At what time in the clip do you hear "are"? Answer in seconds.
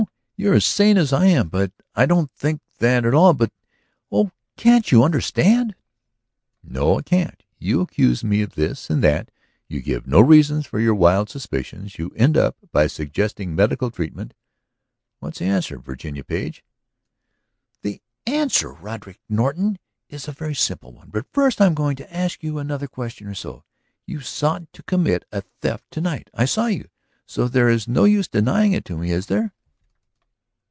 0.53-0.55